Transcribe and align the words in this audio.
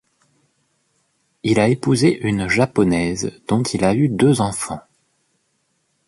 Il 1.43 1.59
a 1.59 1.67
épousé 1.67 2.17
une 2.21 2.47
Japonaise 2.47 3.39
dont 3.47 3.61
il 3.61 3.83
a 3.83 3.93
eu 3.93 4.09
deux 4.09 4.41
enfants. 4.41 4.81